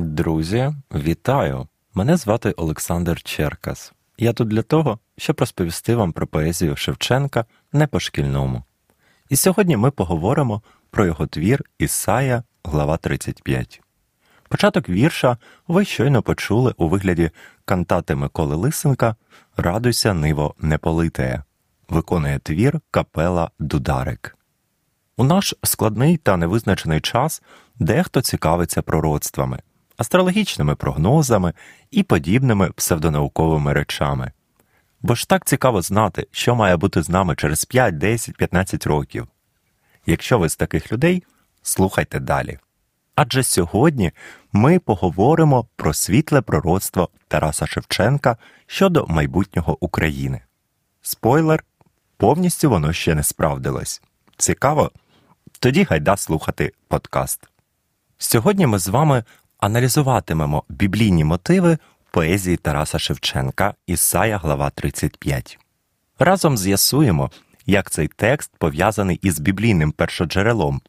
Друзі, 0.00 0.74
вітаю! 0.94 1.68
Мене 1.94 2.16
звати 2.16 2.50
Олександр 2.50 3.22
Черкас. 3.22 3.92
Я 4.18 4.32
тут 4.32 4.48
для 4.48 4.62
того, 4.62 4.98
щоб 5.18 5.40
розповісти 5.40 5.94
вам 5.94 6.12
про 6.12 6.26
поезію 6.26 6.76
Шевченка 6.76 7.44
не 7.72 7.86
по 7.86 8.00
шкільному. 8.00 8.64
І 9.28 9.36
сьогодні 9.36 9.76
ми 9.76 9.90
поговоримо 9.90 10.62
про 10.90 11.06
його 11.06 11.26
твір 11.26 11.64
Ісая, 11.78 12.42
глава 12.64 12.96
35. 12.96 13.82
Початок 14.48 14.88
вірша 14.88 15.36
ви 15.68 15.84
щойно 15.84 16.22
почули 16.22 16.74
у 16.76 16.88
вигляді 16.88 17.30
кантати 17.64 18.14
Миколи 18.14 18.56
Лисенка 18.56 19.16
Радуйся, 19.56 20.14
ниво 20.14 20.54
неполитеє. 20.60 21.42
Виконує 21.88 22.38
твір 22.38 22.80
капела 22.90 23.50
Дударик. 23.58 24.36
У 25.16 25.24
наш 25.24 25.54
складний 25.62 26.16
та 26.16 26.36
невизначений 26.36 27.00
час 27.00 27.42
дехто 27.78 28.22
цікавиться 28.22 28.82
пророцтвами 28.82 29.58
астрологічними 30.00 30.74
прогнозами 30.74 31.52
і 31.90 32.02
подібними 32.02 32.70
псевдонауковими 32.70 33.72
речами. 33.72 34.32
Бо 35.02 35.14
ж 35.14 35.28
так 35.28 35.44
цікаво 35.44 35.82
знати, 35.82 36.26
що 36.30 36.54
має 36.54 36.76
бути 36.76 37.02
з 37.02 37.08
нами 37.08 37.36
через 37.36 37.64
5, 37.64 37.98
10, 37.98 38.36
15 38.36 38.86
років. 38.86 39.28
Якщо 40.06 40.38
ви 40.38 40.48
з 40.48 40.56
таких 40.56 40.92
людей, 40.92 41.22
слухайте 41.62 42.20
далі. 42.20 42.58
Адже 43.14 43.42
сьогодні 43.42 44.12
ми 44.52 44.78
поговоримо 44.78 45.66
про 45.76 45.94
світле 45.94 46.40
пророцтво 46.40 47.08
Тараса 47.28 47.66
Шевченка 47.66 48.36
щодо 48.66 49.06
майбутнього 49.08 49.76
України. 49.80 50.40
Спойлер, 51.02 51.64
повністю 52.16 52.70
воно 52.70 52.92
ще 52.92 53.14
не 53.14 53.22
справдилось. 53.22 54.02
Цікаво? 54.36 54.90
Тоді 55.58 55.82
гайда 55.82 56.16
слухати 56.16 56.72
подкаст. 56.88 57.50
Сьогодні 58.22 58.66
ми 58.66 58.78
з 58.78 58.88
вами 58.88 59.24
аналізуватимемо 59.60 60.64
біблійні 60.68 61.24
мотиви 61.24 61.78
поезії 62.10 62.56
Тараса 62.56 62.98
Шевченка 62.98 63.74
Ісая, 63.86 64.38
глава 64.38 64.70
35. 64.70 65.58
Разом 66.18 66.58
з'ясуємо, 66.58 67.30
як 67.66 67.90
цей 67.90 68.08
текст 68.08 68.50
пов'язаний 68.58 69.18
із 69.22 69.40
біблійним 69.40 69.92
першоджерелом, 69.92 70.80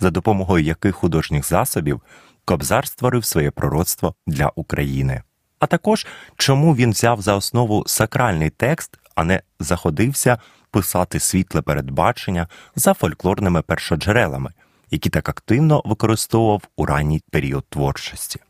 за 0.00 0.10
допомогою 0.10 0.64
яких 0.64 0.96
художніх 0.96 1.46
засобів 1.46 2.02
Кобзар 2.44 2.86
створив 2.86 3.24
своє 3.24 3.50
пророцтво 3.50 4.14
для 4.26 4.52
України. 4.54 5.22
А 5.58 5.66
також 5.66 6.06
чому 6.36 6.74
він 6.74 6.90
взяв 6.90 7.20
за 7.20 7.34
основу 7.34 7.84
сакральний 7.86 8.50
текст, 8.50 8.98
а 9.14 9.24
не 9.24 9.40
заходився 9.60 10.38
писати 10.70 11.20
світле 11.20 11.62
передбачення 11.62 12.48
за 12.76 12.94
фольклорними 12.94 13.62
першоджерелами 13.62 14.52
які 14.90 15.10
так 15.10 15.28
активно 15.28 15.82
використовував 15.84 16.62
у 16.76 16.86
ранній 16.86 17.22
період 17.30 17.64
творчості. 17.68 18.40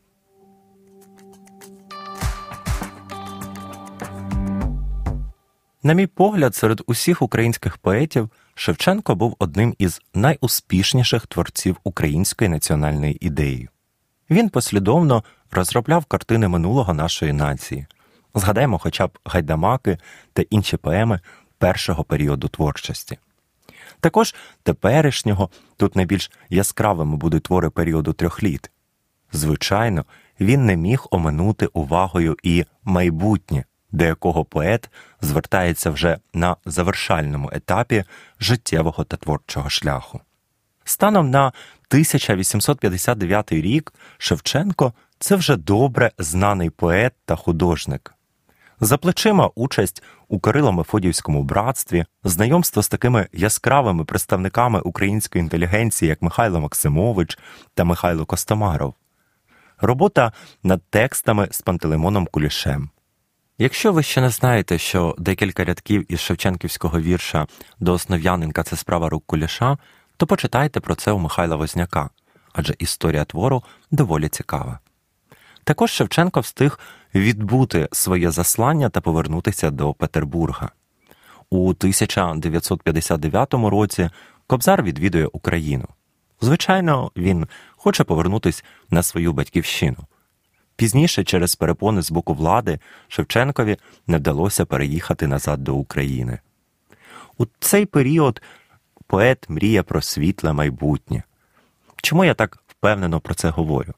На 5.83 5.93
мій 5.93 6.07
погляд, 6.07 6.55
серед 6.55 6.81
усіх 6.85 7.21
українських 7.21 7.77
поетів 7.77 8.29
Шевченко 8.55 9.15
був 9.15 9.35
одним 9.39 9.75
із 9.77 10.01
найуспішніших 10.13 11.27
творців 11.27 11.77
української 11.83 12.49
національної 12.49 13.25
ідеї. 13.25 13.69
Він 14.29 14.49
послідовно 14.49 15.23
розробляв 15.51 16.05
картини 16.05 16.47
минулого 16.47 16.93
нашої 16.93 17.33
нації. 17.33 17.85
Згадаємо 18.35 18.77
хоча 18.77 19.07
б 19.07 19.19
гайдамаки 19.25 19.97
та 20.33 20.41
інші 20.49 20.77
поеми 20.77 21.19
першого 21.57 22.03
періоду 22.03 22.47
творчості. 22.47 23.17
Також 24.01 24.35
теперішнього 24.63 25.49
тут 25.77 25.95
найбільш 25.95 26.31
яскравими 26.49 27.17
будуть 27.17 27.43
твори 27.43 27.69
періоду 27.69 28.13
трьох 28.13 28.43
літ. 28.43 28.71
Звичайно, 29.31 30.05
він 30.39 30.65
не 30.65 30.75
міг 30.75 31.05
оминути 31.11 31.65
увагою 31.65 32.37
і 32.43 32.65
майбутнє, 32.83 33.65
до 33.91 34.05
якого 34.05 34.45
поет 34.45 34.89
звертається 35.21 35.89
вже 35.89 36.17
на 36.33 36.55
завершальному 36.65 37.49
етапі 37.53 38.03
життєвого 38.39 39.03
та 39.03 39.17
творчого 39.17 39.69
шляху. 39.69 40.21
Станом 40.83 41.29
на 41.29 41.47
1859 41.47 43.51
рік 43.51 43.93
Шевченко 44.17 44.93
це 45.19 45.35
вже 45.35 45.55
добре 45.55 46.11
знаний 46.17 46.69
поет 46.69 47.13
та 47.25 47.35
художник. 47.35 48.13
За 48.83 48.97
плечима 48.97 49.49
участь 49.55 50.03
у 50.27 50.39
Кирило-Мефодіївському 50.39 51.43
братстві, 51.43 52.05
знайомство 52.23 52.83
з 52.83 52.87
такими 52.87 53.27
яскравими 53.33 54.05
представниками 54.05 54.81
української 54.81 55.41
інтелігенції, 55.41 56.09
як 56.09 56.21
Михайло 56.21 56.59
Максимович 56.59 57.39
та 57.73 57.83
Михайло 57.83 58.25
Костомаров, 58.25 58.93
робота 59.77 60.31
над 60.63 60.81
текстами 60.89 61.47
з 61.51 61.61
Пантелеймоном 61.61 62.27
Кулішем. 62.31 62.89
Якщо 63.57 63.91
ви 63.93 64.03
ще 64.03 64.21
не 64.21 64.29
знаєте, 64.29 64.77
що 64.77 65.15
декілька 65.17 65.63
рядків 65.63 66.11
із 66.11 66.19
Шевченківського 66.19 67.01
вірша 67.01 67.47
до 67.79 67.93
Основ'яненка 67.93 68.63
це 68.63 68.75
справа 68.75 69.09
рук 69.09 69.23
Куліша, 69.25 69.77
то 70.17 70.27
почитайте 70.27 70.79
про 70.79 70.95
це 70.95 71.11
у 71.11 71.19
Михайла 71.19 71.55
Возняка, 71.55 72.09
адже 72.53 72.75
історія 72.79 73.25
твору 73.25 73.63
доволі 73.91 74.29
цікава. 74.29 74.79
Також 75.71 75.91
Шевченко 75.91 76.39
встиг 76.39 76.79
відбути 77.15 77.89
своє 77.91 78.31
заслання 78.31 78.89
та 78.89 79.01
повернутися 79.01 79.71
до 79.71 79.93
Петербурга. 79.93 80.71
У 81.49 81.69
1959 81.69 83.53
році 83.53 84.09
Кобзар 84.47 84.83
відвідує 84.83 85.27
Україну. 85.27 85.87
Звичайно, 86.41 87.11
він 87.15 87.47
хоче 87.75 88.03
повернутися 88.03 88.63
на 88.89 89.03
свою 89.03 89.33
батьківщину. 89.33 89.97
Пізніше, 90.75 91.23
через 91.23 91.55
перепони 91.55 92.01
з 92.01 92.11
боку 92.11 92.33
влади, 92.33 92.79
Шевченкові 93.07 93.77
не 94.07 94.17
вдалося 94.17 94.65
переїхати 94.65 95.27
назад 95.27 95.63
до 95.63 95.75
України. 95.75 96.39
У 97.37 97.45
цей 97.59 97.85
період 97.85 98.41
поет 99.07 99.49
мріє 99.49 99.83
про 99.83 100.01
світле 100.01 100.53
майбутнє. 100.53 101.23
Чому 102.01 102.25
я 102.25 102.33
так 102.33 102.63
впевнено 102.67 103.19
про 103.19 103.33
це 103.33 103.49
говорю? 103.49 103.93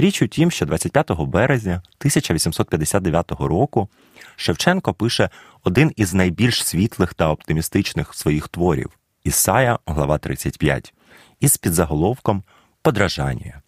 Річ 0.00 0.22
у 0.22 0.26
тім, 0.26 0.50
що 0.50 0.66
25 0.66 1.10
березня 1.20 1.82
1859 1.98 3.32
року 3.32 3.88
Шевченко 4.36 4.94
пише 4.94 5.30
один 5.64 5.92
із 5.96 6.14
найбільш 6.14 6.64
світлих 6.64 7.14
та 7.14 7.30
оптимістичних 7.30 8.14
своїх 8.14 8.48
творів 8.48 8.90
Ісая, 9.24 9.78
глава 9.86 10.18
35, 10.18 10.94
із 11.40 11.56
підзаголовком 11.56 12.42
Подражання. 12.82 13.62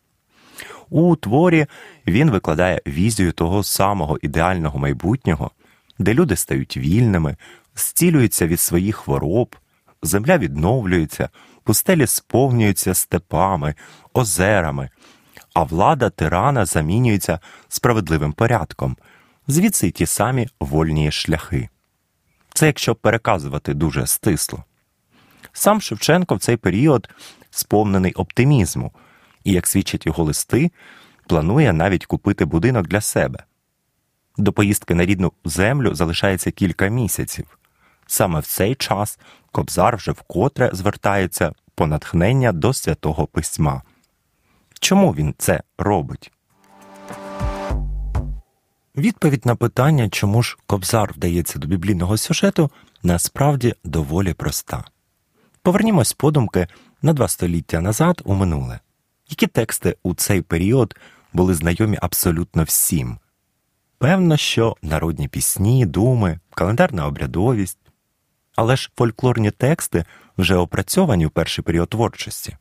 У 0.91 1.17
творі 1.17 1.67
він 2.07 2.31
викладає 2.31 2.83
візію 2.87 3.33
того 3.33 3.63
самого 3.63 4.19
ідеального 4.23 4.79
майбутнього, 4.79 5.51
де 5.99 6.15
люди 6.15 6.37
стають 6.37 6.77
вільними, 6.77 7.37
зцілюються 7.77 8.47
від 8.47 8.61
своїх 8.61 8.97
хвороб, 8.97 9.57
земля 10.03 10.39
відновлюється, 10.39 11.29
пустелі 11.65 12.07
сповнюються 12.07 12.95
степами, 12.95 13.75
озерами 14.15 14.91
а 15.55 15.63
влада 15.63 16.11
тирана 16.11 16.65
замінюється 16.65 17.39
справедливим 17.69 18.33
порядком, 18.33 18.97
звідси 19.47 19.91
ті 19.91 20.07
самі 20.07 20.49
вольні 20.61 21.13
шляхи. 21.13 21.69
Це 22.55 22.67
якщо 22.67 22.95
переказувати 22.95 23.75
дуже 23.75 24.07
стисло. 24.07 24.65
Сам 25.53 25.81
Шевченко 25.81 26.35
в 26.35 26.39
цей 26.39 26.57
період 26.57 27.09
сповнений 27.51 28.13
оптимізму, 28.13 28.93
і, 29.45 29.53
як 29.53 29.67
свідчать 29.67 30.07
його 30.07 30.25
листи, 30.25 30.71
планує 31.27 31.73
навіть 31.73 32.07
купити 32.07 32.45
будинок 32.45 32.87
для 32.87 33.01
себе. 33.01 33.45
До 34.39 34.53
поїздки 34.53 34.95
на 34.95 35.05
рідну 35.07 35.33
землю 35.45 35.95
залишається 35.95 36.51
кілька 36.51 36.89
місяців. 36.89 37.59
Саме 38.07 38.41
в 38.41 38.47
цей 38.47 38.75
час 38.75 39.19
Кобзар 39.53 39.97
вже 39.97 40.13
вкотре 40.13 40.71
звертається 40.73 41.53
по 41.75 41.87
натхнення 41.87 42.53
до 42.53 42.73
святого 42.73 43.27
письма. 43.27 43.83
Чому 44.81 45.13
він 45.13 45.35
це 45.39 45.63
робить? 45.79 46.33
Відповідь 48.97 49.47
на 49.47 49.57
питання, 49.57 50.09
чому 50.09 50.43
ж 50.43 50.57
Кобзар 50.67 51.13
вдається 51.13 51.59
до 51.59 51.69
біблійного 51.69 52.17
сюжету, 52.17 52.71
насправді 53.03 53.75
доволі 53.85 54.35
проста. 54.35 54.85
Повернімось 55.63 56.13
подумки 56.13 56.67
на 57.03 57.13
два 57.13 57.29
століття 57.29 57.81
назад 57.81 58.23
у 58.25 58.35
минуле. 58.35 58.81
Які 59.29 59.47
тексти 59.47 59.97
у 60.03 60.15
цей 60.15 60.43
період 60.43 60.97
були 61.33 61.55
знайомі 61.55 61.99
абсолютно 62.03 62.63
всім? 62.63 63.19
Певно, 63.99 64.37
що 64.37 64.77
народні 64.83 65.29
пісні, 65.29 65.87
думи, 65.87 66.41
календарна 66.55 67.07
обрядовість, 67.07 67.79
але 68.57 68.77
ж 68.77 68.91
фольклорні 68.97 69.51
тексти 69.51 70.05
вже 70.39 70.57
опрацьовані 70.57 71.27
в 71.27 71.31
перший 71.31 71.65
період 71.65 71.89
творчості. 71.89 72.57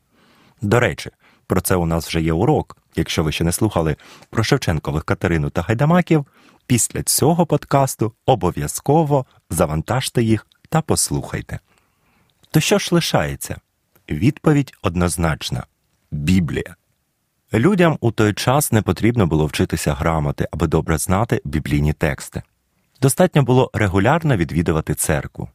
До 0.62 0.80
речі, 0.80 1.12
про 1.50 1.62
це 1.62 1.76
у 1.76 1.86
нас 1.86 2.08
вже 2.08 2.22
є 2.22 2.34
урок. 2.34 2.78
Якщо 2.96 3.24
ви 3.24 3.32
ще 3.32 3.44
не 3.44 3.52
слухали 3.52 3.96
про 4.30 4.44
Шевченкових 4.44 5.04
Катерину 5.04 5.50
та 5.50 5.62
Гайдамаків, 5.62 6.26
після 6.68 7.04
цього 7.04 7.46
подкасту 7.46 8.14
обов'язково 8.26 9.26
завантажте 9.50 10.24
їх 10.24 10.48
та 10.70 10.82
послухайте. 10.82 11.60
То 12.52 12.60
що 12.60 12.80
ж 12.80 12.96
лишається? 12.96 13.60
Відповідь 14.10 14.74
однозначна 14.82 15.64
Біблія. 16.12 16.76
Людям 17.54 17.98
у 18.02 18.12
той 18.12 18.34
час 18.34 18.72
не 18.72 18.82
потрібно 18.82 19.28
було 19.28 19.46
вчитися 19.46 19.94
грамоти, 19.94 20.48
аби 20.52 20.68
добре 20.68 20.98
знати 20.98 21.42
біблійні 21.46 21.94
тексти. 21.94 22.42
Достатньо 23.02 23.44
було 23.44 23.72
регулярно 23.74 24.38
відвідувати 24.38 24.94
церкву. 24.96 25.50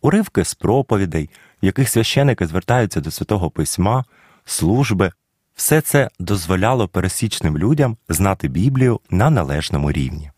Уривки 0.00 0.44
з 0.44 0.54
проповідей, 0.54 1.30
в 1.62 1.66
яких 1.66 1.88
священики 1.88 2.46
звертаються 2.46 3.00
до 3.00 3.10
святого 3.10 3.50
письма, 3.50 4.04
служби, 4.44 5.12
все 5.54 5.80
це 5.80 6.10
дозволяло 6.18 6.88
пересічним 6.88 7.58
людям 7.58 7.96
знати 8.08 8.48
Біблію 8.48 9.00
на 9.10 9.30
належному 9.30 9.92
рівні. 9.92 10.30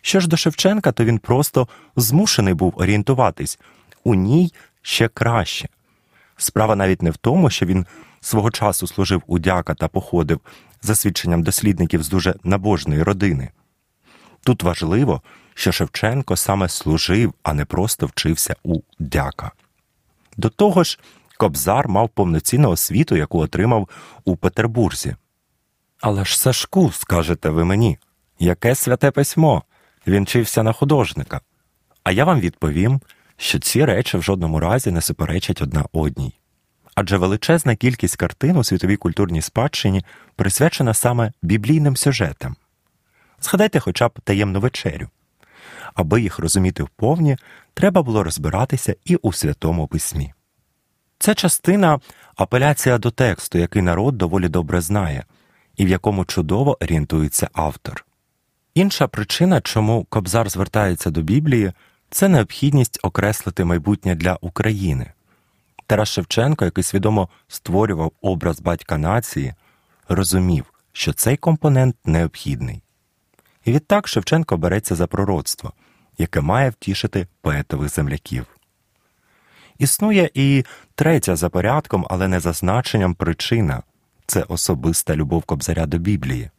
Що 0.00 0.20
ж 0.20 0.28
до 0.28 0.36
Шевченка, 0.36 0.92
то 0.92 1.04
він 1.04 1.18
просто 1.18 1.68
змушений 1.96 2.54
був 2.54 2.74
орієнтуватись 2.76 3.58
у 4.04 4.14
ній 4.14 4.52
ще 4.82 5.08
краще. 5.08 5.68
Справа 6.36 6.76
навіть 6.76 7.02
не 7.02 7.10
в 7.10 7.16
тому, 7.16 7.50
що 7.50 7.66
він 7.66 7.86
свого 8.20 8.50
часу 8.50 8.86
служив 8.86 9.22
у 9.26 9.38
дяка 9.38 9.74
та 9.74 9.88
походив 9.88 10.40
за 10.82 10.94
свідченням 10.94 11.42
дослідників 11.42 12.02
з 12.02 12.08
дуже 12.08 12.34
набожної 12.44 13.02
родини. 13.02 13.50
Тут 14.44 14.62
важливо, 14.62 15.22
що 15.54 15.72
Шевченко 15.72 16.36
саме 16.36 16.68
служив, 16.68 17.34
а 17.42 17.54
не 17.54 17.64
просто 17.64 18.06
вчився 18.06 18.56
у 18.62 18.80
дяка. 18.98 19.52
До 20.36 20.48
того 20.48 20.84
ж, 20.84 20.98
Кобзар 21.38 21.88
мав 21.88 22.08
повноцінну 22.08 22.70
освіту, 22.70 23.16
яку 23.16 23.38
отримав 23.38 23.88
у 24.24 24.36
Петербурзі. 24.36 25.16
Але 26.00 26.24
ж 26.24 26.38
Сашку, 26.38 26.92
скажете 26.92 27.50
ви 27.50 27.64
мені, 27.64 27.98
яке 28.38 28.74
святе 28.74 29.10
письмо? 29.10 29.62
Він 30.06 30.24
вчився 30.24 30.62
на 30.62 30.72
художника. 30.72 31.40
А 32.04 32.12
я 32.12 32.24
вам 32.24 32.40
відповім, 32.40 33.00
що 33.36 33.58
ці 33.58 33.84
речі 33.84 34.16
в 34.16 34.22
жодному 34.22 34.60
разі 34.60 34.90
не 34.90 35.00
суперечать 35.00 35.62
одна 35.62 35.84
одній. 35.92 36.34
Адже 36.94 37.16
величезна 37.16 37.76
кількість 37.76 38.16
картин 38.16 38.56
у 38.56 38.64
світовій 38.64 38.96
культурній 38.96 39.42
спадщині 39.42 40.04
присвячена 40.36 40.94
саме 40.94 41.32
біблійним 41.42 41.96
сюжетам. 41.96 42.56
Згадайте 43.40 43.80
хоча 43.80 44.08
б 44.08 44.20
таємну 44.24 44.60
вечерю. 44.60 45.08
Аби 45.94 46.20
їх 46.20 46.38
розуміти 46.38 46.82
вповні, 46.82 47.36
треба 47.74 48.02
було 48.02 48.22
розбиратися 48.22 48.94
і 49.04 49.16
у 49.16 49.32
Святому 49.32 49.86
Письмі. 49.86 50.32
Це 51.18 51.34
частина 51.34 52.00
апеляція 52.36 52.98
до 52.98 53.10
тексту, 53.10 53.58
який 53.58 53.82
народ 53.82 54.18
доволі 54.18 54.48
добре 54.48 54.80
знає, 54.80 55.24
і 55.76 55.86
в 55.86 55.88
якому 55.88 56.24
чудово 56.24 56.82
орієнтується 56.82 57.48
автор. 57.52 58.04
Інша 58.74 59.08
причина, 59.08 59.60
чому 59.60 60.04
Кобзар 60.04 60.50
звертається 60.50 61.10
до 61.10 61.22
Біблії, 61.22 61.72
це 62.10 62.28
необхідність 62.28 62.98
окреслити 63.02 63.64
майбутнє 63.64 64.14
для 64.14 64.38
України. 64.40 65.12
Тарас 65.86 66.08
Шевченко, 66.08 66.64
який 66.64 66.84
свідомо 66.84 67.28
створював 67.48 68.12
образ 68.20 68.60
батька 68.60 68.98
нації, 68.98 69.54
розумів, 70.08 70.64
що 70.92 71.12
цей 71.12 71.36
компонент 71.36 71.96
необхідний. 72.04 72.82
І 73.64 73.72
відтак 73.72 74.08
Шевченко 74.08 74.56
береться 74.56 74.94
за 74.94 75.06
пророцтво, 75.06 75.72
яке 76.18 76.40
має 76.40 76.70
втішити 76.70 77.26
поетових 77.40 77.88
земляків. 77.88 78.57
Існує 79.78 80.30
і 80.34 80.64
третя 80.94 81.36
за 81.36 81.48
порядком, 81.48 82.06
але 82.10 82.28
не 82.28 82.40
за 82.40 82.52
значенням 82.52 83.14
причина 83.14 83.82
це 84.26 84.42
особиста 84.42 85.16
любов 85.16 85.42
Кобзаря 85.42 85.86
до 85.86 85.98
Біблії. 85.98 86.50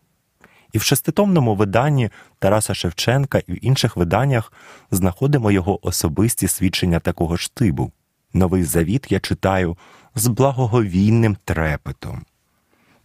І 0.74 0.78
в 0.78 0.82
шеститомному 0.82 1.56
виданні 1.56 2.10
Тараса 2.40 2.74
Шевченка 2.74 3.42
і 3.48 3.54
в 3.54 3.66
інших 3.66 3.98
виданнях 3.98 4.54
знаходимо 4.92 5.52
його 5.52 5.88
особисті 5.88 6.48
свідчення 6.48 7.00
такого 7.00 7.36
ж 7.36 7.56
тибу. 7.56 7.92
Новий 8.34 8.64
завіт 8.64 9.12
я 9.12 9.20
читаю 9.20 9.78
з 10.16 10.28
благоговійним 10.28 11.38
трепетом. 11.46 12.26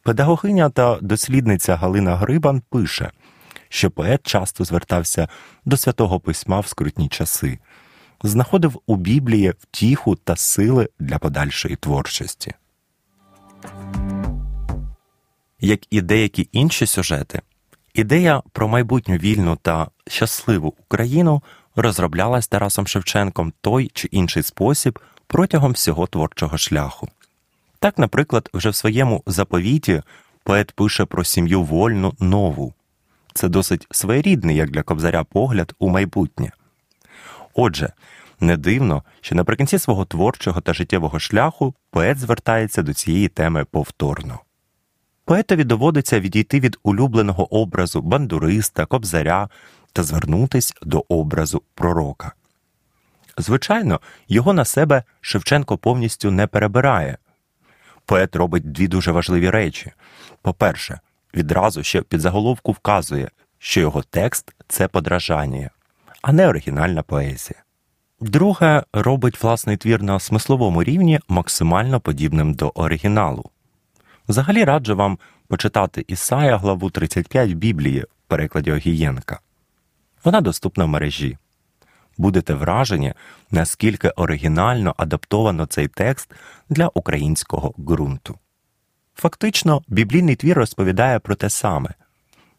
Педагогиня 0.02 0.70
та 0.70 0.98
дослідниця 1.00 1.76
Галина 1.76 2.16
Грибан 2.16 2.62
пише, 2.70 3.10
що 3.68 3.90
поет 3.90 4.26
часто 4.26 4.64
звертався 4.64 5.28
до 5.64 5.76
святого 5.76 6.20
письма 6.20 6.60
в 6.60 6.66
скрутні 6.66 7.08
часи, 7.08 7.58
знаходив 8.24 8.80
у 8.86 8.96
Біблії 8.96 9.52
втіху 9.60 10.16
та 10.16 10.36
сили 10.36 10.88
для 10.98 11.18
подальшої 11.18 11.76
творчості. 11.76 12.52
Як 15.60 15.80
і 15.90 16.00
деякі 16.00 16.48
інші 16.52 16.86
сюжети, 16.86 17.42
ідея 17.94 18.42
про 18.52 18.68
майбутню 18.68 19.16
вільну 19.16 19.56
та 19.62 19.88
щасливу 20.06 20.74
Україну 20.78 21.42
розроблялась 21.76 22.48
Тарасом 22.48 22.86
Шевченком 22.86 23.52
той 23.60 23.90
чи 23.94 24.08
інший 24.10 24.42
спосіб 24.42 24.98
протягом 25.26 25.72
всього 25.72 26.06
творчого 26.06 26.58
шляху. 26.58 27.08
Так, 27.78 27.98
наприклад, 27.98 28.50
вже 28.54 28.70
в 28.70 28.74
своєму 28.74 29.22
заповіті 29.26 30.02
поет 30.44 30.72
пише 30.72 31.04
про 31.04 31.24
сім'ю 31.24 31.62
вольну 31.62 32.14
нову. 32.20 32.74
Це 33.34 33.48
досить 33.48 33.86
своєрідний, 33.90 34.56
як 34.56 34.70
для 34.70 34.82
кобзаря, 34.82 35.24
погляд 35.24 35.74
у 35.78 35.88
майбутнє. 35.88 36.52
Отже, 37.54 37.92
не 38.46 38.56
дивно, 38.56 39.02
що 39.20 39.34
наприкінці 39.34 39.78
свого 39.78 40.04
творчого 40.04 40.60
та 40.60 40.74
життєвого 40.74 41.18
шляху 41.18 41.74
поет 41.90 42.18
звертається 42.18 42.82
до 42.82 42.94
цієї 42.94 43.28
теми 43.28 43.64
повторно. 43.64 44.40
Поетові 45.24 45.64
доводиться 45.64 46.20
відійти 46.20 46.60
від 46.60 46.78
улюбленого 46.82 47.54
образу 47.54 48.02
бандуриста, 48.02 48.86
кобзаря 48.86 49.48
та 49.92 50.02
звернутись 50.02 50.74
до 50.82 51.04
образу 51.08 51.62
пророка. 51.74 52.32
Звичайно, 53.38 54.00
його 54.28 54.52
на 54.52 54.64
себе 54.64 55.02
Шевченко 55.20 55.78
повністю 55.78 56.30
не 56.30 56.46
перебирає. 56.46 57.18
Поет 58.06 58.36
робить 58.36 58.72
дві 58.72 58.88
дуже 58.88 59.12
важливі 59.12 59.50
речі. 59.50 59.92
По-перше, 60.42 61.00
відразу 61.34 61.82
ще 61.82 62.02
під 62.02 62.20
заголовку 62.20 62.72
вказує, 62.72 63.30
що 63.58 63.80
його 63.80 64.02
текст 64.02 64.54
це 64.68 64.88
подражання, 64.88 65.70
а 66.22 66.32
не 66.32 66.48
оригінальна 66.48 67.02
поезія. 67.02 67.63
Друге, 68.24 68.82
робить 68.92 69.42
власний 69.42 69.76
твір 69.76 70.02
на 70.02 70.20
смисловому 70.20 70.84
рівні 70.84 71.20
максимально 71.28 72.00
подібним 72.00 72.54
до 72.54 72.68
оригіналу. 72.74 73.50
Взагалі 74.28 74.64
раджу 74.64 74.96
вам 74.96 75.18
почитати 75.48 76.04
Ісая 76.08 76.56
главу 76.56 76.90
35 76.90 77.52
Біблії 77.52 78.00
в 78.00 78.28
перекладі 78.28 78.72
Огієнка. 78.72 79.40
Вона 80.24 80.40
доступна 80.40 80.84
в 80.84 80.88
мережі. 80.88 81.38
Будете 82.18 82.54
вражені, 82.54 83.14
наскільки 83.50 84.08
оригінально 84.08 84.94
адаптовано 84.96 85.66
цей 85.66 85.88
текст 85.88 86.30
для 86.68 86.90
українського 86.94 87.74
ґрунту. 87.78 88.38
Фактично, 89.14 89.82
біблійний 89.88 90.36
твір 90.36 90.56
розповідає 90.58 91.18
про 91.18 91.34
те 91.34 91.50
саме 91.50 91.90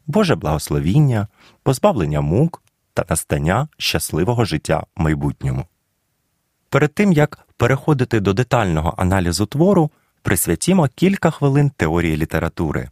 Боже 0.07 0.36
благословіння, 0.36 1.27
позбавлення 1.63 2.22
мук 2.22 2.62
та 2.96 3.06
настання 3.10 3.68
щасливого 3.78 4.46
життя 4.46 4.84
в 4.96 5.02
майбутньому. 5.02 5.66
Перед 6.70 6.94
тим 6.94 7.12
як 7.12 7.40
переходити 7.58 8.20
до 8.20 8.34
детального 8.34 8.94
аналізу 8.98 9.46
твору, 9.46 9.92
присвятімо 10.22 10.88
кілька 10.96 11.32
хвилин 11.32 11.70
теорії 11.70 12.18
літератури, 12.18 12.90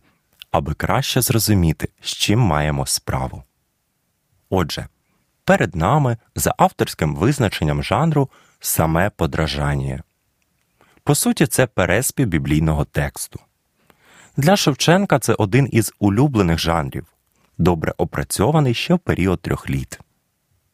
аби 0.51 0.73
краще 0.73 1.21
зрозуміти, 1.21 1.89
з 2.01 2.07
чим 2.07 2.39
маємо 2.39 2.85
справу. 2.85 3.43
Отже, 4.49 4.87
перед 5.43 5.75
нами 5.75 6.17
за 6.35 6.53
авторським 6.57 7.15
визначенням 7.15 7.83
жанру 7.83 8.29
саме 8.59 9.09
подражання. 9.09 10.03
По 11.03 11.15
суті, 11.15 11.47
це 11.47 11.67
переспів 11.67 12.27
біблійного 12.27 12.85
тексту. 12.85 13.39
Для 14.37 14.55
Шевченка 14.55 15.19
це 15.19 15.33
один 15.33 15.69
із 15.71 15.93
улюблених 15.99 16.59
жанрів, 16.59 17.12
добре 17.57 17.93
опрацьований 17.97 18.73
ще 18.73 18.93
в 18.93 18.99
період 18.99 19.41
трьох 19.41 19.69
літ. 19.69 19.99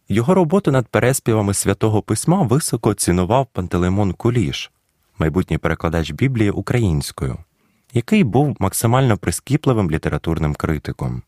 Його 0.10 0.34
роботу 0.34 0.72
над 0.72 0.88
переспівами 0.88 1.54
святого 1.54 2.02
письма 2.02 2.42
високо 2.42 2.94
цінував 2.94 3.48
Пантелеймон 3.54 4.14
Куліш, 4.14 4.72
майбутній 5.18 5.58
перекладач 5.58 6.12
Біблії 6.12 6.52
українською, 6.52 7.38
який 7.94 8.24
був 8.24 8.58
максимально 8.60 9.18
прискіпливим 9.18 9.92
літературним 9.92 10.56
критиком. 10.56 11.22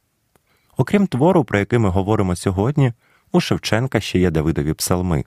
Окрім 0.78 1.08
твору, 1.08 1.44
про 1.44 1.60
який 1.60 1.80
ми 1.80 1.90
говоримо 1.90 2.36
сьогодні, 2.36 2.94
у 3.32 3.40
Шевченка 3.40 4.00
ще 4.00 4.20
є 4.20 4.32
Давидові 4.32 4.74
псалми, 4.74 5.26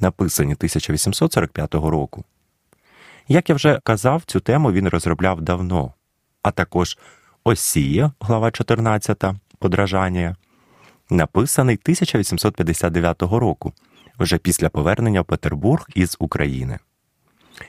написані 0.00 0.52
1845 0.52 1.74
року. 1.74 2.24
Як 3.28 3.48
я 3.48 3.54
вже 3.54 3.80
казав, 3.84 4.22
цю 4.26 4.40
тему 4.40 4.72
він 4.72 4.88
розробляв 4.88 5.40
давно, 5.40 5.92
а 6.42 6.50
також 6.50 6.98
Осія, 7.44 8.12
глава 8.20 8.50
14, 8.50 9.24
подражання, 9.58 10.36
написаний 11.10 11.78
1859 11.82 13.22
року, 13.22 13.72
вже 14.18 14.38
після 14.38 14.68
повернення 14.68 15.20
в 15.20 15.24
Петербург 15.24 15.88
із 15.94 16.16
України. 16.18 16.78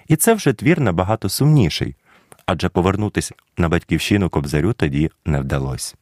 І 0.07 0.15
це 0.15 0.33
вже 0.33 0.53
твір 0.53 0.79
набагато 0.79 1.29
сумніший, 1.29 1.95
адже 2.45 2.69
повернутися 2.69 3.35
на 3.57 3.69
батьківщину 3.69 4.29
кобзарю 4.29 4.73
тоді 4.73 5.11
не 5.25 5.41
вдалося. 5.41 5.95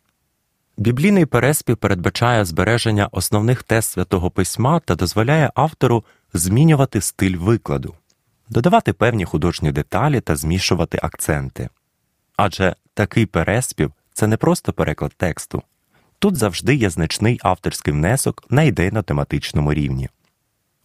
Біблійний 0.77 1.25
переспів 1.25 1.77
передбачає 1.77 2.45
збереження 2.45 3.09
основних 3.11 3.63
тез 3.63 3.85
святого 3.85 4.31
письма 4.31 4.79
та 4.79 4.95
дозволяє 4.95 5.51
автору 5.55 6.03
змінювати 6.33 7.01
стиль 7.01 7.37
викладу, 7.37 7.95
додавати 8.49 8.93
певні 8.93 9.25
художні 9.25 9.71
деталі 9.71 10.21
та 10.21 10.35
змішувати 10.35 10.99
акценти. 11.01 11.69
Адже 12.35 12.75
такий 12.93 13.25
переспів 13.25 13.93
це 14.13 14.27
не 14.27 14.37
просто 14.37 14.73
переклад 14.73 15.13
тексту. 15.17 15.63
Тут 16.19 16.35
завжди 16.37 16.75
є 16.75 16.89
значний 16.89 17.39
авторський 17.43 17.93
внесок 17.93 18.43
на 18.49 18.63
ідейно-тематичному 18.63 19.73
рівні. 19.73 20.09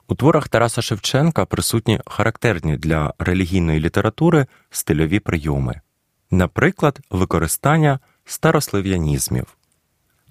У 0.09 0.15
творах 0.15 0.49
Тараса 0.49 0.83
Шевченка 0.83 1.45
присутні 1.45 2.01
характерні 2.07 2.77
для 2.77 3.15
релігійної 3.19 3.81
літератури 3.81 4.47
стильові 4.71 5.19
прийоми, 5.19 5.81
наприклад, 6.31 7.01
використання 7.11 7.99
старослов'янізмів. 8.25 9.57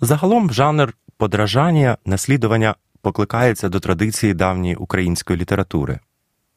Загалом 0.02 0.52
жанр 0.52 0.94
подражання, 1.18 1.98
наслідування 2.06 2.76
покликається 3.02 3.70
до 3.70 3.80
традиції 3.80 4.34
давньої 4.34 4.76
української 4.76 5.40
літератури, 5.40 6.00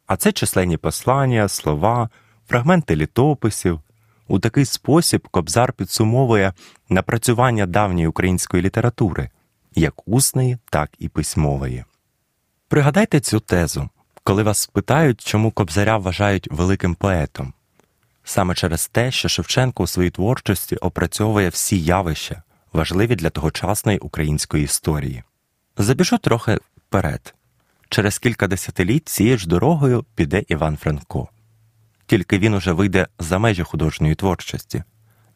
а 0.07 0.17
це 0.17 0.33
численні 0.33 0.77
послання, 0.77 1.49
слова, 1.49 2.09
фрагменти 2.49 2.97
літописів. 2.97 3.81
У 4.29 4.39
такий 4.39 4.65
спосіб 4.65 5.29
Кобзар 5.29 5.73
підсумовує 5.73 6.53
напрацювання 6.89 7.67
давньої 7.67 8.07
української 8.07 8.63
літератури, 8.63 9.31
як 9.75 10.09
усної, 10.09 10.59
так 10.71 10.91
і 10.99 11.09
письмової. 11.09 11.85
Пригадайте 12.69 13.21
цю 13.21 13.41
тезу, 13.41 13.89
коли 14.25 14.43
вас 14.43 14.59
спитають, 14.59 15.25
чому 15.25 15.51
Кобзаря 15.51 15.97
вважають 15.97 16.49
великим 16.51 16.95
поетом, 16.95 17.53
саме 18.25 18.55
через 18.55 18.89
те, 18.89 19.11
що 19.11 19.29
Шевченко 19.29 19.83
у 19.83 19.87
своїй 19.87 20.11
творчості 20.11 20.77
опрацьовує 20.77 21.49
всі 21.49 21.81
явища, 21.81 22.43
важливі 22.73 23.17
для 23.17 23.31
тогочасної 23.31 23.99
української 23.99 24.65
історії. 24.65 25.23
Забіжу 25.77 26.19
трохи 26.19 26.59
вперед. 26.77 27.35
Через 27.89 28.19
кілька 28.19 28.47
десятиліть 28.47 29.09
цією 29.09 29.39
ж 29.39 29.49
дорогою 29.49 30.05
піде 30.15 30.43
Іван 30.49 30.77
Франко. 30.77 31.29
Тільки 32.07 32.39
він 32.39 32.55
уже 32.55 32.73
вийде 32.73 33.07
за 33.19 33.39
межі 33.39 33.63
художньої 33.63 34.15
творчості 34.15 34.85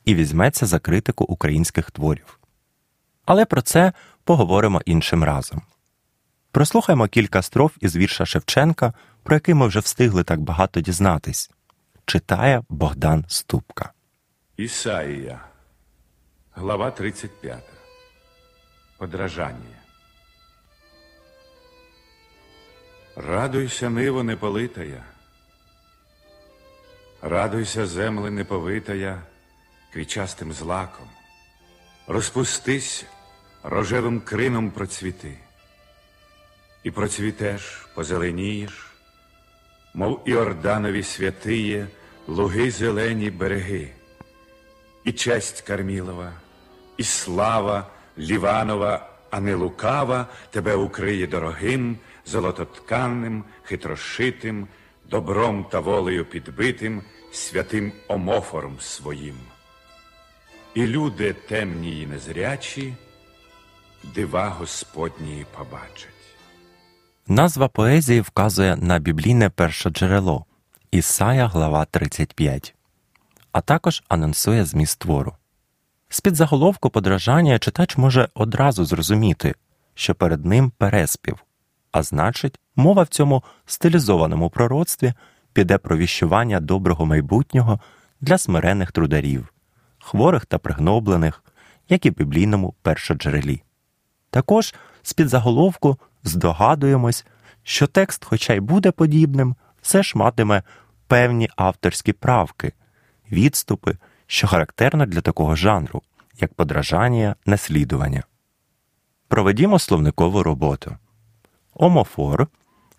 і 0.04 0.14
візьметься 0.14 0.66
за 0.66 0.78
критику 0.78 1.25
українських 1.25 1.90
творів. 1.90 2.40
Але 3.25 3.44
про 3.44 3.62
це 3.62 3.92
поговоримо 4.25 4.82
іншим 4.85 5.25
разом. 5.25 5.62
Прослухаймо 6.50 7.08
кілька 7.08 7.42
строф 7.42 7.73
із 7.80 7.96
вірша 7.96 8.26
Шевченка, 8.26 8.92
про 9.23 9.37
який 9.37 9.54
ми 9.54 9.66
вже 9.66 9.80
встигли 9.80 10.25
так 10.25 10.40
багато 10.40 10.80
дізнатись. 10.80 11.50
Читає 12.04 12.62
Богдан 12.68 13.25
Ступка. 13.28 13.92
Ісаїя, 14.56 15.40
глава 16.54 16.90
35. 16.90 17.58
Подражання. 18.99 19.76
Радуйся, 23.16 23.90
ниво 23.90 24.23
неполитая, 24.23 25.04
радуйся, 27.20 27.87
земле 27.87 28.30
неповитая, 28.30 29.23
квічастим 29.92 30.52
злаком, 30.52 31.08
розпустись 32.06 33.06
рожевим 33.62 34.20
крином 34.20 34.70
процвіти, 34.70 35.38
і 36.82 36.90
процвітеш, 36.90 37.88
позеленієш, 37.94 38.92
мов 39.94 40.23
Іорданові 40.25 41.02
святиє, 41.02 41.88
луги 42.26 42.70
зелені 42.70 43.30
береги, 43.30 43.90
і 45.04 45.12
честь 45.12 45.61
Кармілова, 45.61 46.32
і 46.96 47.04
слава 47.04 47.87
Ліванова, 48.18 49.11
а 49.30 49.40
не 49.40 49.54
лукава, 49.54 50.26
тебе 50.50 50.75
укриє 50.75 51.26
дорогим, 51.26 51.99
золототканним, 52.26 53.44
хитрошитим, 53.62 54.68
добром 55.10 55.64
та 55.64 55.80
волею 55.80 56.25
підбитим, 56.25 57.02
святим 57.32 57.92
омофором 58.08 58.76
своїм. 58.80 59.36
І 60.75 60.86
люди 60.86 61.32
темні 61.32 61.90
й 61.90 62.06
незрячі, 62.06 62.94
дива 64.14 64.48
Господні 64.48 65.46
побачать. 65.56 66.10
Назва 67.28 67.68
поезії 67.68 68.20
вказує 68.20 68.76
на 68.76 68.98
біблійне 68.98 69.50
першоджерело 69.50 70.44
Ісая, 70.90 71.46
глава 71.46 71.84
35, 71.84 72.75
а 73.52 73.60
також 73.60 74.02
анонсує 74.08 74.64
зміст 74.64 74.98
твору. 74.98 75.32
З-під 76.08 76.34
заголовку 76.36 76.90
подражання 76.90 77.58
читач 77.58 77.96
може 77.96 78.28
одразу 78.34 78.84
зрозуміти, 78.84 79.54
що 79.94 80.14
перед 80.14 80.44
ним 80.44 80.72
переспів, 80.78 81.44
а 81.92 82.02
значить, 82.02 82.60
мова 82.76 83.02
в 83.02 83.09
цьому 83.09 83.45
стилізованому 83.66 84.50
пророцтві 84.50 85.12
піде 85.52 85.78
про 85.78 85.97
віщування 85.97 86.61
доброго 86.61 87.06
майбутнього 87.06 87.80
для 88.21 88.38
смирених 88.38 88.92
трударів, 88.92 89.52
хворих 89.99 90.47
та 90.47 90.59
пригноблених, 90.59 91.42
як 91.88 92.06
і 92.06 92.11
в 92.11 92.16
біблійному 92.16 92.75
першоджерелі. 92.83 93.62
Також 94.30 94.75
з-під 95.02 95.28
заголовку 95.28 95.99
здогадуємось, 96.25 97.26
що 97.62 97.87
текст, 97.87 98.25
хоча 98.25 98.54
й 98.54 98.61
буде 98.61 98.90
подібним, 98.90 99.56
все 99.83 100.02
ж 100.02 100.18
матиме 100.18 100.62
певні 101.06 101.49
авторські 101.56 102.12
правки, 102.12 102.73
відступи, 103.33 103.97
що 104.26 104.47
характерно 104.47 105.06
для 105.06 105.21
такого 105.21 105.56
жанру, 105.56 106.02
як 106.40 106.54
подражання, 106.54 107.35
наслідування. 107.47 108.23
Проведімо 109.28 109.78
словникову 109.78 110.42
роботу. 110.42 110.97
Омофор 111.75 112.49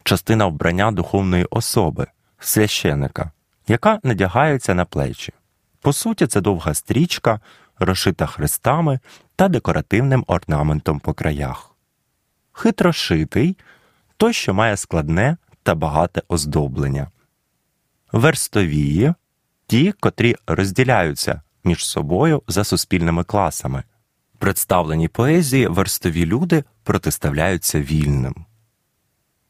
частина 0.07 0.45
вбрання 0.45 0.91
духовної 0.91 1.45
особи, 1.49 2.07
священика, 2.39 3.31
яка 3.67 3.99
надягається 4.03 4.73
на 4.73 4.85
плечі. 4.85 5.33
По 5.81 5.93
суті, 5.93 6.27
це 6.27 6.41
довга 6.41 6.73
стрічка, 6.73 7.39
розшита 7.79 8.25
хрестами 8.25 8.99
та 9.35 9.47
декоративним 9.47 10.23
орнаментом 10.27 10.99
по 10.99 11.13
краях. 11.13 11.75
Хитрошитий 12.51 13.57
той, 14.17 14.33
що 14.33 14.53
має 14.53 14.77
складне 14.77 15.37
та 15.63 15.75
багате 15.75 16.21
оздоблення. 16.27 17.07
Верстовії 18.11 19.13
ті, 19.67 19.91
котрі 19.91 20.35
розділяються 20.47 21.41
між 21.63 21.85
собою 21.85 22.43
за 22.47 22.63
суспільними 22.63 23.23
класами. 23.23 23.83
Представлені 24.37 25.07
поезії 25.07 25.67
верстові 25.67 26.25
люди 26.25 26.63
протиставляються 26.83 27.81
вільним. 27.81 28.46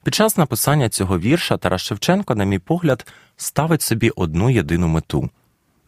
Під 0.08 0.16
час 0.16 0.38
написання 0.38 0.90
цього 0.90 1.20
вірша 1.20 1.58
Тарас 1.58 1.82
Шевченко, 1.82 2.36
на 2.36 2.44
мій 2.44 2.60
погляд, 2.60 3.08
ставить 3.38 3.82
собі 3.82 4.10
одну 4.10 4.50
єдину 4.50 4.88
мету 4.88 5.30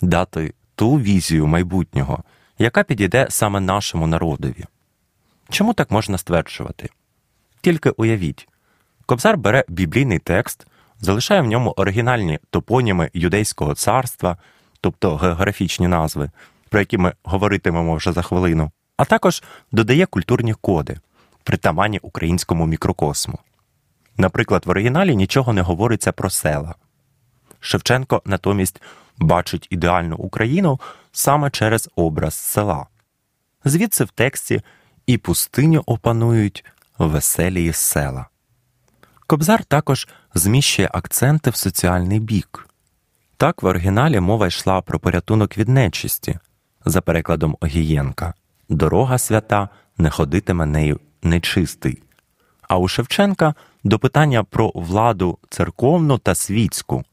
дати 0.01 0.53
ту 0.75 0.95
візію 0.95 1.47
майбутнього, 1.47 2.23
яка 2.57 2.83
підійде 2.83 3.27
саме 3.29 3.59
нашому 3.59 4.07
народові. 4.07 4.65
Чому 5.49 5.73
так 5.73 5.91
можна 5.91 6.17
стверджувати? 6.17 6.89
Тільки 7.61 7.89
уявіть, 7.89 8.47
Кобзар 9.05 9.37
бере 9.37 9.63
біблійний 9.67 10.19
текст, 10.19 10.67
залишає 10.99 11.41
в 11.41 11.45
ньому 11.45 11.71
оригінальні 11.71 12.39
топоніми 12.49 13.09
юдейського 13.13 13.75
царства, 13.75 14.37
тобто 14.81 15.15
географічні 15.15 15.87
назви, 15.87 16.31
про 16.69 16.79
які 16.79 16.97
ми 16.97 17.13
говоритимемо 17.23 17.95
вже 17.95 18.11
за 18.11 18.21
хвилину, 18.21 18.71
а 18.97 19.05
також 19.05 19.43
додає 19.71 20.05
культурні 20.05 20.53
коди, 20.53 20.99
притаманні 21.43 21.99
українському 21.99 22.65
мікрокосму. 22.65 23.39
Наприклад, 24.19 24.65
в 24.65 24.69
оригіналі 24.69 25.15
нічого 25.15 25.53
не 25.53 25.61
говориться 25.61 26.11
про 26.11 26.29
села. 26.29 26.75
Шевченко 27.59 28.21
натомість 28.25 28.81
бачить 29.17 29.67
ідеальну 29.69 30.15
Україну 30.15 30.79
саме 31.11 31.49
через 31.49 31.89
образ 31.95 32.33
села. 32.33 32.87
Звідси 33.65 34.03
в 34.03 34.09
тексті 34.09 34.61
і 35.05 35.17
пустиню 35.17 35.83
опанують 35.85 36.65
веселі 36.97 37.73
села. 37.73 38.25
Кобзар 39.27 39.63
також 39.63 40.07
зміщує 40.33 40.89
акценти 40.93 41.49
в 41.49 41.55
соціальний 41.55 42.19
бік. 42.19 42.67
Так 43.37 43.63
в 43.63 43.65
оригіналі 43.65 44.19
мова 44.19 44.47
йшла 44.47 44.81
про 44.81 44.99
порятунок 44.99 45.57
від 45.57 45.69
нечисті, 45.69 46.39
за 46.85 47.01
перекладом 47.01 47.57
Огієнка 47.61 48.33
Дорога 48.69 49.17
свята 49.17 49.69
не 49.97 50.09
ходитиме 50.09 50.65
нею 50.65 50.99
нечистий. 51.23 52.01
А 52.61 52.77
у 52.77 52.87
Шевченка 52.87 53.55
до 53.83 53.99
питання 53.99 54.43
про 54.43 54.71
владу 54.75 55.37
церковну 55.49 56.17
та 56.17 56.35
світську, 56.35 57.03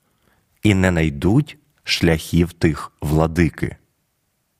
і 0.62 0.74
не 0.74 0.90
найдуть 0.90 1.58
шляхів 1.84 2.52
тих 2.52 2.92
владики. 3.00 3.76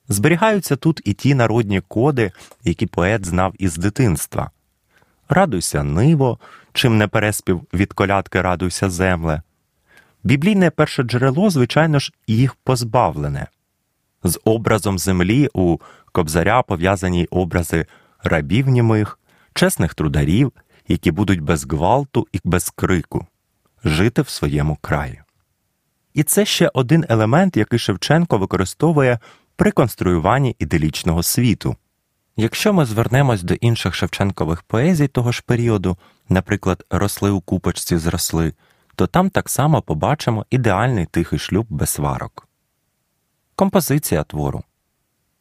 Зберігаються 0.09 0.77
тут 0.77 1.01
і 1.05 1.13
ті 1.13 1.35
народні 1.35 1.81
коди, 1.81 2.33
які 2.65 2.87
поет 2.87 3.27
знав 3.27 3.55
із 3.59 3.77
дитинства. 3.77 4.51
Радуйся, 5.29 5.83
ниво, 5.83 6.39
чим 6.73 6.99
не 6.99 7.09
переспів 7.09 7.63
від 7.75 7.93
колядки 7.93 8.43
радуйся 8.43 8.91
земле. 8.91 9.43
Біблійне 10.25 10.71
перше 10.71 11.03
джерело, 11.03 11.51
звичайно 11.51 11.99
ж, 11.99 12.13
їх 12.27 12.55
позбавлене. 12.55 13.47
З 14.25 14.41
образом 14.45 14.99
землі 14.99 15.49
у 15.55 15.79
кобзаря 16.13 16.63
пов'язані 16.63 17.27
образи 17.31 17.87
рабів 18.23 18.69
німих, 18.69 19.19
чесних 19.55 19.95
трударів, 19.95 20.53
які 20.89 21.11
будуть 21.11 21.41
без 21.41 21.65
гвалту 21.65 22.27
і 22.33 22.41
без 22.45 22.71
крику, 22.71 23.27
жити 23.85 24.23
в 24.23 24.29
своєму 24.29 24.77
краї. 24.81 25.23
І 26.15 26.23
це 26.23 26.45
ще 26.45 26.71
один 26.75 27.05
елемент, 27.09 27.57
який 27.57 27.79
Шевченко 27.79 28.39
використовує 28.39 29.19
при 29.57 29.71
конструюванні 29.71 30.57
іделічного 30.59 31.23
світу. 31.23 31.77
Якщо 32.37 32.73
ми 32.73 32.85
звернемось 32.85 33.43
до 33.43 33.55
інших 33.55 33.95
Шевченкових 33.95 34.63
поезій 34.63 35.09
того 35.09 35.33
ж 35.33 35.43
періоду, 35.47 35.97
наприклад, 36.29 36.85
росли 36.91 37.31
у 37.31 37.41
купочці 37.41 37.97
зросли, 37.97 38.55
то 38.95 39.07
там 39.07 39.31
так 39.31 39.49
само 39.49 39.83
побачимо 39.83 40.47
ідеальний 40.51 41.07
тихий 41.07 41.39
шлюб 41.39 41.67
без 41.71 41.91
сварок. 41.91 42.49
Композиція 43.55 44.25
твору 44.25 44.63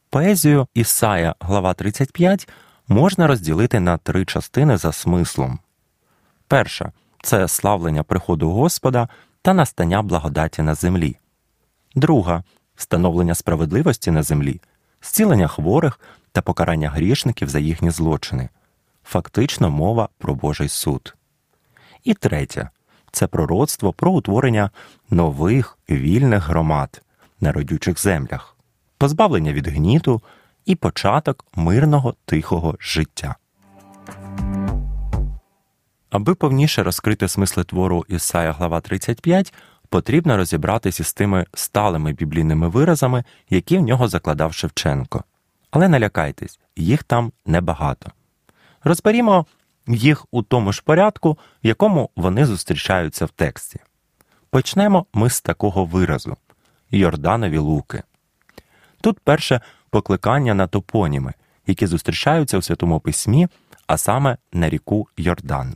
Поезію 0.09 0.67
Ісая, 0.73 1.35
глава 1.39 1.73
35, 1.73 2.49
можна 2.87 3.27
розділити 3.27 3.79
на 3.79 3.97
три 3.97 4.25
частини 4.25 4.77
за 4.77 4.91
смислом. 4.91 5.59
Перша 6.47 6.91
це 7.23 7.47
славлення 7.47 8.03
приходу 8.03 8.51
Господа 8.51 9.09
та 9.41 9.53
настання 9.53 10.01
благодаті 10.01 10.61
на 10.61 10.75
землі. 10.75 11.17
Друга 11.95 12.43
встановлення 12.75 13.35
справедливості 13.35 14.11
на 14.11 14.23
землі, 14.23 14.61
зцілення 15.01 15.47
хворих 15.47 15.99
та 16.31 16.41
покарання 16.41 16.89
грішників 16.89 17.49
за 17.49 17.59
їхні 17.59 17.91
злочини. 17.91 18.49
Фактично 19.03 19.69
мова 19.69 20.09
про 20.17 20.35
Божий 20.35 20.69
суд. 20.69 21.15
І 22.03 22.13
третя 22.13 22.69
це 23.11 23.27
пророцтво 23.27 23.93
про 23.93 24.11
утворення 24.11 24.69
нових 25.09 25.77
вільних 25.89 26.47
громад 26.47 27.01
на 27.41 27.51
родючих 27.51 28.01
землях, 28.01 28.57
позбавлення 28.97 29.53
від 29.53 29.67
гніту 29.67 30.21
і 30.65 30.75
початок 30.75 31.45
мирного 31.55 32.15
тихого 32.25 32.77
життя. 32.79 33.35
Аби 36.09 36.35
повніше 36.35 36.83
розкрити 36.83 37.27
смисли 37.27 37.63
твору 37.63 38.05
Ісая 38.07 38.51
глава 38.51 38.81
35, 38.81 39.53
потрібно 39.89 40.37
розібратися 40.37 41.03
з 41.03 41.13
тими 41.13 41.45
сталими 41.53 42.13
біблійними 42.13 42.67
виразами, 42.67 43.23
які 43.49 43.77
в 43.77 43.81
нього 43.81 44.07
закладав 44.07 44.53
Шевченко. 44.53 45.23
Але 45.71 45.87
не 45.87 45.99
лякайтесь, 45.99 46.59
їх 46.75 47.03
там 47.03 47.31
небагато. 47.45 48.11
Розберімо 48.83 49.45
їх 49.87 50.25
у 50.31 50.43
тому 50.43 50.71
ж 50.71 50.81
порядку, 50.85 51.37
в 51.63 51.67
якому 51.67 52.09
вони 52.15 52.45
зустрічаються 52.45 53.25
в 53.25 53.29
тексті. 53.29 53.79
Почнемо 54.49 55.05
ми 55.13 55.29
з 55.29 55.41
такого 55.41 55.85
виразу 55.85 56.37
Йорданові 56.91 57.57
луки. 57.57 58.03
Тут 59.01 59.19
перше 59.19 59.61
покликання 59.95 60.53
на 60.53 60.67
топоніми, 60.67 61.33
які 61.67 61.87
зустрічаються 61.87 62.57
у 62.57 62.61
Святому 62.61 62.99
Письмі, 62.99 63.47
а 63.87 63.97
саме 63.97 64.37
на 64.53 64.69
ріку 64.69 65.07
Йордан. 65.17 65.75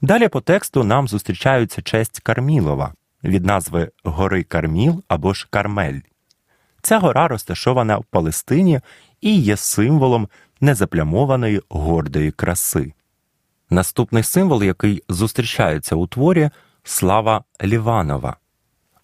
Далі 0.00 0.28
по 0.28 0.40
тексту 0.40 0.84
нам 0.84 1.08
зустрічаються 1.08 1.82
честь 1.82 2.20
Кармілова 2.20 2.94
від 3.24 3.46
назви 3.46 3.90
Гори 4.04 4.42
Карміл 4.42 5.02
або 5.08 5.34
ж 5.34 5.46
Кармель. 5.50 6.00
Ця 6.82 6.98
гора 6.98 7.28
розташована 7.28 7.98
в 7.98 8.04
Палестині 8.04 8.80
і 9.20 9.40
є 9.40 9.56
символом 9.56 10.28
незаплямованої 10.60 11.62
гордої 11.68 12.30
краси. 12.30 12.92
Наступний 13.70 14.22
символ, 14.22 14.62
який 14.62 15.02
зустрічається 15.08 15.96
у 15.96 16.06
творі 16.06 16.50
слава 16.84 17.44
Ліванова. 17.64 18.36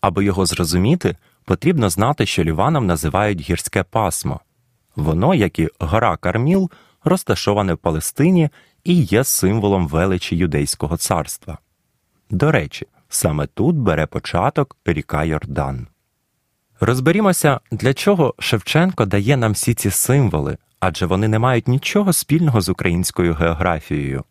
Аби 0.01 0.25
його 0.25 0.46
зрозуміти, 0.46 1.16
потрібно 1.51 1.91
знати, 1.91 2.27
що 2.27 2.45
Ліваном 2.45 2.87
називають 2.87 3.41
гірське 3.41 3.83
пасмо. 3.83 4.41
Воно, 4.97 5.35
як 5.35 5.59
і 5.59 5.69
гора 5.79 6.17
Карміл, 6.17 6.71
розташоване 7.05 7.75
в 7.75 7.79
Палестині 7.79 8.51
і 8.85 8.95
є 8.95 9.25
символом 9.25 9.89
величі 9.89 10.37
юдейського 10.37 10.97
царства. 10.97 11.59
До 12.31 12.53
речі, 12.53 12.87
саме 13.09 13.47
тут 13.47 13.77
бере 13.77 14.07
початок 14.07 14.77
ріка 14.85 15.25
Йордан. 15.25 15.87
Розберімося, 16.81 17.61
для 17.71 17.95
чого 17.95 18.35
Шевченко 18.39 19.07
дає 19.07 19.37
нам 19.37 19.53
всі 19.53 19.75
ці 19.75 19.91
символи, 19.91 20.57
адже 20.81 21.07
вони 21.07 21.29
не 21.29 21.39
мають 21.39 21.69
нічого 21.69 22.13
спільного 22.13 22.61
з 22.61 22.69
українською 22.69 23.35
географією. 23.35 24.25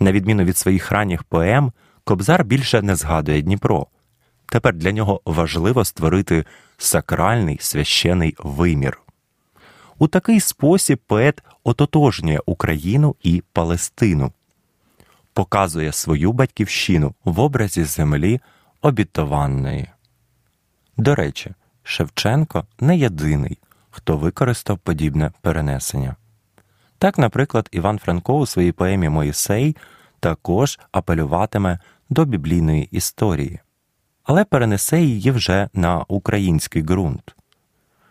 На 0.00 0.12
відміну 0.12 0.44
від 0.44 0.56
своїх 0.56 0.92
ранніх 0.92 1.22
поем, 1.22 1.72
Кобзар 2.04 2.44
більше 2.44 2.82
не 2.82 2.96
згадує 2.96 3.42
Дніпро. 3.42 3.86
Тепер 4.50 4.74
для 4.74 4.92
нього 4.92 5.20
важливо 5.24 5.84
створити 5.84 6.44
сакральний 6.78 7.58
священий 7.60 8.36
вимір. 8.38 9.00
У 9.98 10.08
такий 10.08 10.40
спосіб 10.40 10.98
поет 11.06 11.42
ототожнює 11.64 12.40
Україну 12.46 13.16
і 13.22 13.42
Палестину, 13.52 14.32
показує 15.32 15.92
свою 15.92 16.32
батьківщину 16.32 17.14
в 17.24 17.40
образі 17.40 17.84
землі 17.84 18.40
обітованої. 18.82 19.90
До 20.96 21.14
речі, 21.14 21.54
Шевченко 21.82 22.64
не 22.80 22.96
єдиний, 22.96 23.58
хто 23.90 24.16
використав 24.16 24.78
подібне 24.78 25.32
перенесення. 25.40 26.16
Так, 26.98 27.18
наприклад, 27.18 27.68
Іван 27.72 27.98
Франко 27.98 28.38
у 28.38 28.46
своїй 28.46 28.72
поемі 28.72 29.08
Моїсей 29.08 29.76
також 30.20 30.80
апелюватиме 30.92 31.78
до 32.10 32.24
біблійної 32.24 32.88
історії, 32.90 33.60
але 34.30 34.44
перенесе 34.44 35.00
її 35.00 35.30
вже 35.30 35.68
на 35.74 36.04
український 36.08 36.82
ґрунт. 36.82 37.34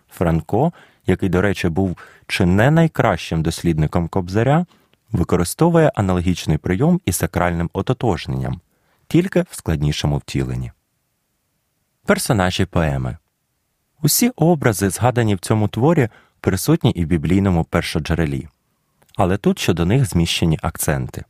Франко, 0.10 0.74
який, 1.08 1.30
до 1.30 1.42
речі, 1.42 1.70
був 1.70 1.98
чи 2.28 2.46
не 2.46 2.72
найкращим 2.72 3.42
дослідником 3.42 4.08
кобзаря, 4.08 4.66
використовує 5.12 5.92
аналогічний 5.96 6.58
прийом 6.58 7.02
із 7.06 7.16
сакральним 7.16 7.70
ототожненням, 7.74 8.62
тільки 9.08 9.42
в 9.42 9.48
складнішому 9.52 10.18
втіленні. 10.18 10.72
Персонажі 12.06 12.66
поеми 12.66 13.18
Усі 14.02 14.30
образи, 14.30 14.90
згадані 14.90 15.36
в 15.36 15.40
цьому 15.40 15.68
творі, 15.68 16.10
присутні 16.42 16.92
і 16.92 17.06
в 17.06 17.08
біблійному 17.08 17.64
першоджерелі, 17.64 18.48
але 19.16 19.38
тут 19.38 19.60
щодо 19.60 19.86
них 19.86 20.06
зміщені 20.06 20.60
акценти. 20.62 21.24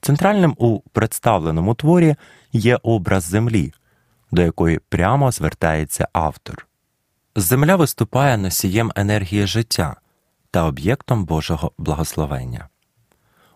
Центральним 0.00 0.54
у 0.58 0.80
представленому 0.80 1.74
творі 1.74 2.16
є 2.52 2.78
образ 2.82 3.24
землі, 3.24 3.72
до 4.30 4.42
якої 4.42 4.78
прямо 4.78 5.30
звертається 5.30 6.08
автор. 6.12 6.66
Земля 7.36 7.76
виступає 7.76 8.36
носієм 8.36 8.92
енергії 8.96 9.46
життя 9.46 9.96
та 10.50 10.64
об'єктом 10.64 11.24
Божого 11.24 11.72
благословення. 11.78 12.68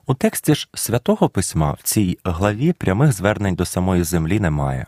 У 0.06 0.14
тексті 0.14 0.54
ж 0.54 0.68
святого 0.74 1.28
письма 1.28 1.72
в 1.72 1.83
цій 1.83 2.18
главі 2.24 2.72
прямих 2.72 3.12
звернень 3.12 3.54
до 3.54 3.64
самої 3.64 4.02
землі 4.02 4.40
немає. 4.40 4.87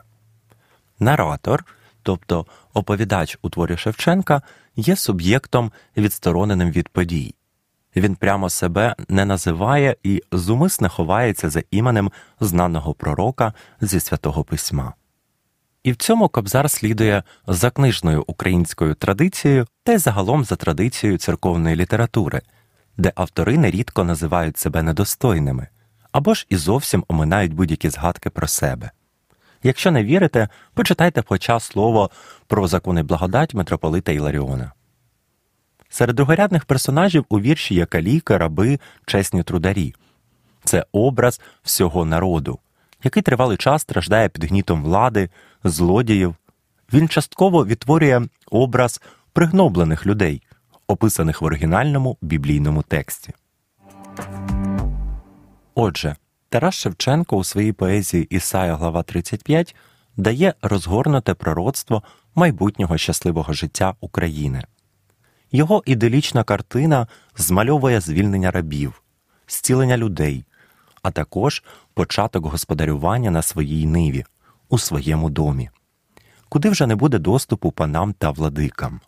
Наратор– 0.99 1.64
тобто 2.03 2.47
оповідач 2.75 3.38
у 3.42 3.51
творі 3.51 3.77
Шевченка, 3.77 4.42
є 4.77 4.97
суб'єктом, 4.97 5.73
відстороненим 5.97 6.71
від 6.71 6.88
подій. 6.88 7.35
Він 7.97 8.14
прямо 8.14 8.51
себе 8.51 8.97
не 9.09 9.25
називає 9.25 9.97
і 10.03 10.23
зумисне 10.33 10.88
ховається 10.88 11.51
за 11.51 11.62
іменем 11.71 12.12
знаного 12.40 12.95
пророка 12.95 13.53
зі 13.81 14.01
святого 14.01 14.45
письма. 14.45 14.95
І 15.85 15.92
в 15.92 15.97
цьому 15.97 16.29
Кобзар 16.29 16.71
слідує 16.71 17.23
за 17.47 17.71
книжною 17.71 18.25
українською 18.27 18.95
традицією 18.95 19.66
та 19.85 19.92
й 19.92 19.99
загалом 19.99 20.45
за 20.45 20.57
традицією 20.57 21.18
церковної 21.18 21.77
літератури, 21.77 22.42
де 22.97 23.12
автори 23.14 23.59
нерідко 23.59 24.05
називають 24.05 24.59
себе 24.59 24.83
недостойними 24.83 25.68
або 26.12 26.35
ж 26.35 26.47
і 26.49 26.57
зовсім 26.57 27.05
оминають 27.09 27.55
будь-які 27.55 27.90
згадки 27.90 28.31
про 28.31 28.47
себе. 28.47 28.90
Якщо 29.62 29.90
не 29.90 30.05
вірите, 30.05 30.49
почитайте 30.75 31.23
хоча 31.27 31.61
слово 31.61 32.11
про 32.47 32.68
закони 32.68 33.03
благодать 33.03 33.55
митрополита 33.55 34.12
Іларіона. 34.12 34.73
Серед 35.88 36.16
другорядних 36.16 36.64
персонажів 36.64 37.25
у 37.29 37.40
вірші 37.40 37.75
є 37.75 37.87
каліки, 37.87 38.37
раби, 38.37 38.79
чесні 39.07 39.42
трударі. 39.42 39.95
Це 40.64 40.87
образ 40.92 41.40
всього 41.62 42.05
народу, 42.05 42.59
який 43.05 43.23
тривалий 43.23 43.57
час 43.57 43.83
страждає 43.83 44.29
під 44.29 44.45
гнітом 44.45 44.83
влади, 44.83 45.29
злодіїв. 45.64 46.35
Він 46.92 47.09
частково 47.09 47.66
відтворює 47.66 48.22
образ 48.51 49.01
пригноблених 49.33 50.07
людей, 50.07 50.42
описаних 50.87 51.42
в 51.42 51.44
оригінальному 51.44 52.18
біблійному 52.20 52.83
тексті. 52.83 53.33
Отже, 55.75 56.16
Тарас 56.48 56.75
Шевченко 56.75 57.37
у 57.37 57.44
своїй 57.44 57.72
поезії 57.72 58.25
Ісая, 58.31 58.77
глава 58.77 59.03
35 59.03 59.77
дає 60.16 60.55
розгорнуте 60.62 61.35
пророцтво 61.35 62.03
майбутнього 62.35 62.98
щасливого 62.98 63.53
життя 63.53 63.94
України. 64.01 64.64
Його 65.53 65.83
іделічна 65.87 66.44
картина 66.44 67.07
змальовує 67.37 68.01
звільнення 68.01 68.51
рабів, 68.51 69.03
зцілення 69.48 69.96
людей, 69.96 70.44
а 71.03 71.11
також 71.11 71.62
початок 71.94 72.46
господарювання 72.46 73.31
на 73.31 73.42
своїй 73.42 73.87
ниві, 73.87 74.25
у 74.72 74.78
своєму 74.78 75.30
домі, 75.30 75.70
куди 76.48 76.70
вже 76.70 76.87
не 76.87 76.96
буде 76.96 77.18
доступу 77.18 77.70
панам 77.70 78.12
та 78.12 78.30
владикам. 78.30 79.00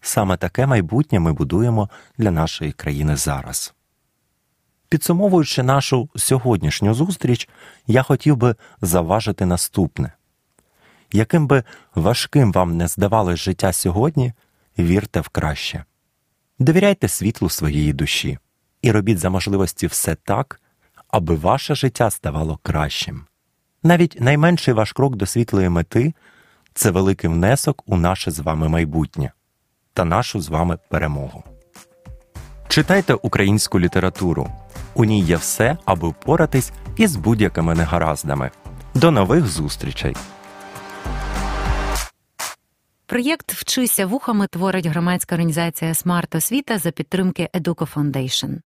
Саме 0.00 0.36
таке 0.36 0.66
майбутнє 0.66 1.20
ми 1.20 1.32
будуємо 1.32 1.90
для 2.18 2.30
нашої 2.30 2.72
країни 2.72 3.16
зараз. 3.16 3.74
Підсумовуючи 4.88 5.62
нашу 5.62 6.08
сьогоднішню 6.16 6.94
зустріч, 6.94 7.48
я 7.86 8.02
хотів 8.02 8.36
би 8.36 8.56
заважити 8.80 9.46
наступне 9.46 10.12
яким 11.12 11.46
би 11.46 11.64
важким 11.94 12.52
вам 12.52 12.76
не 12.76 12.88
здавалось 12.88 13.40
життя 13.40 13.72
сьогодні, 13.72 14.32
вірте 14.78 15.20
в 15.20 15.28
краще. 15.28 15.84
Довіряйте 16.58 17.08
світлу 17.08 17.50
своєї 17.50 17.92
душі 17.92 18.38
і 18.82 18.92
робіть 18.92 19.18
за 19.18 19.30
можливості 19.30 19.86
все 19.86 20.14
так, 20.14 20.60
аби 21.08 21.34
ваше 21.34 21.74
життя 21.74 22.10
ставало 22.10 22.58
кращим. 22.62 23.24
Навіть 23.82 24.20
найменший 24.20 24.74
ваш 24.74 24.92
крок 24.92 25.16
до 25.16 25.26
світлої 25.26 25.68
мети 25.68 26.14
це 26.74 26.90
великий 26.90 27.30
внесок 27.30 27.82
у 27.86 27.96
наше 27.96 28.30
з 28.30 28.38
вами 28.38 28.68
майбутнє 28.68 29.32
та 29.92 30.04
нашу 30.04 30.40
з 30.40 30.48
вами 30.48 30.78
перемогу. 30.90 31.44
Читайте 32.68 33.14
українську 33.14 33.80
літературу. 33.80 34.48
У 34.94 35.04
ній 35.04 35.20
є 35.22 35.36
все, 35.36 35.76
аби 35.84 36.08
впоратись 36.08 36.72
із 36.96 37.16
будь-якими 37.16 37.74
негараздами. 37.74 38.50
До 38.94 39.10
нових 39.10 39.46
зустрічей! 39.46 40.16
Проєкт 43.06 43.52
Вчися 43.52 44.06
вухами 44.06 44.46
творить 44.46 44.86
громадська 44.86 45.34
організація 45.34 45.94
Смарт 45.94 46.34
Освіта 46.34 46.78
за 46.78 46.90
підтримки 46.90 47.48
Educo 47.54 47.94
Foundation. 47.94 48.58